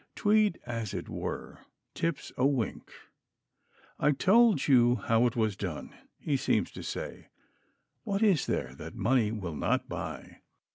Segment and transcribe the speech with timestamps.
[0.15, 1.59] Tweed, as it were,
[1.93, 2.91] tips a wink.
[3.99, 7.27] I told you how it was done, he seems to say:
[8.03, 10.37] what is there that money will not buy?